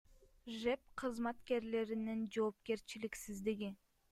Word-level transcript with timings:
ЖЭБ 0.61 0.79
кызматкерлеринин 1.01 2.25
жоопкерчиликсиздиги. 2.37 3.71